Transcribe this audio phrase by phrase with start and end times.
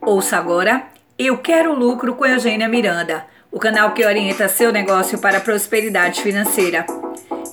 [0.00, 0.84] Ouça agora
[1.18, 6.22] Eu Quero Lucro com Eugênia Miranda, o canal que orienta seu negócio para a prosperidade
[6.22, 6.86] financeira.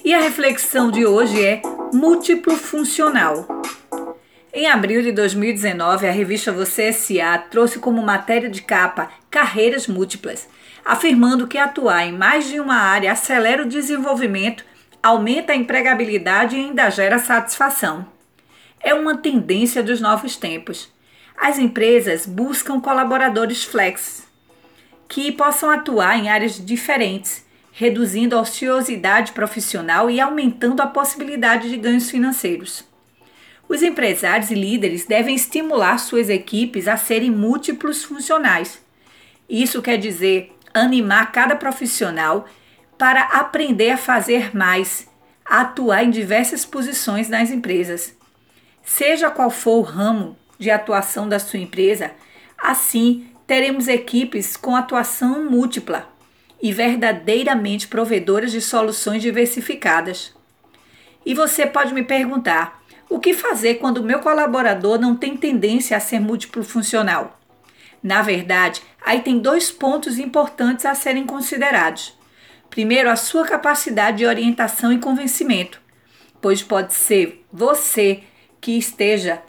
[0.04, 1.62] E a reflexão de hoje é
[1.92, 3.48] múltiplo funcional.
[4.54, 7.38] Em abril de 2019, a revista Você S.A.
[7.38, 10.48] trouxe como matéria de capa carreiras múltiplas,
[10.86, 14.64] afirmando que atuar em mais de uma área acelera o desenvolvimento,
[15.02, 18.08] aumenta a empregabilidade e ainda gera satisfação.
[18.80, 20.95] É uma tendência dos novos tempos.
[21.38, 24.26] As empresas buscam colaboradores flex
[25.08, 31.78] que possam atuar em áreas diferentes, reduzindo a ociosidade profissional e aumentando a possibilidade de
[31.78, 32.86] ganhos financeiros.
[33.68, 38.82] Os empresários e líderes devem estimular suas equipes a serem múltiplos funcionais.
[39.50, 42.48] Isso quer dizer animar cada profissional
[42.98, 45.08] para aprender a fazer mais,
[45.46, 48.16] a atuar em diversas posições nas empresas.
[48.84, 52.12] Seja qual for o ramo de atuação da sua empresa,
[52.58, 56.10] assim teremos equipes com atuação múltipla
[56.62, 60.34] e verdadeiramente provedoras de soluções diversificadas.
[61.26, 65.96] E você pode me perguntar: o que fazer quando o meu colaborador não tem tendência
[65.96, 67.40] a ser múltiplo funcional?
[68.02, 72.18] Na verdade, aí tem dois pontos importantes a serem considerados.
[72.70, 75.82] Primeiro, a sua capacidade de orientação e convencimento,
[76.42, 78.22] pois pode ser você
[78.60, 79.42] que esteja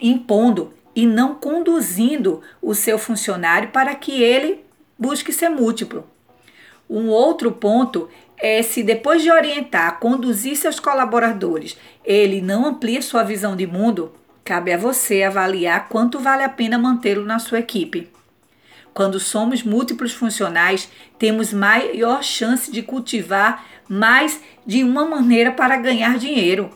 [0.00, 4.64] impondo e não conduzindo o seu funcionário para que ele
[4.98, 6.06] busque ser múltiplo.
[6.88, 13.22] Um outro ponto é se depois de orientar, conduzir seus colaboradores, ele não amplia sua
[13.22, 14.12] visão de mundo,
[14.42, 18.10] cabe a você avaliar quanto vale a pena mantê-lo na sua equipe.
[18.92, 26.18] Quando somos múltiplos funcionais, temos maior chance de cultivar mais de uma maneira para ganhar
[26.18, 26.70] dinheiro.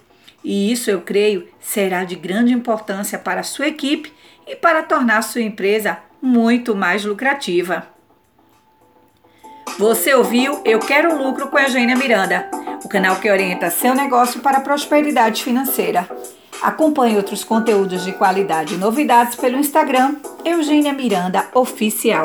[0.45, 4.13] E isso, eu creio, será de grande importância para a sua equipe
[4.47, 7.89] e para tornar sua empresa muito mais lucrativa.
[9.79, 12.49] Você ouviu Eu Quero Lucro com a Eugênia Miranda,
[12.85, 16.09] o canal que orienta seu negócio para a prosperidade financeira.
[16.63, 22.25] Acompanhe outros conteúdos de qualidade e novidades pelo Instagram Eugênia Miranda Oficial.